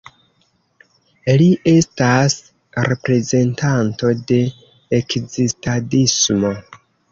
Li 1.41 1.45
estas 1.73 2.37
reprezentanto 2.87 4.11
de 4.33 4.41
Ekzistadismo. 5.03 6.55